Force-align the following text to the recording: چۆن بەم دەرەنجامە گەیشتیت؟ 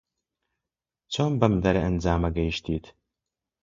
چۆن 1.13 1.31
بەم 1.39 1.53
دەرەنجامە 1.63 2.29
گەیشتیت؟ 2.37 2.85